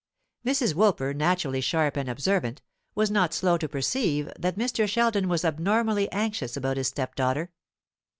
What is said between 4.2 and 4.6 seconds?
that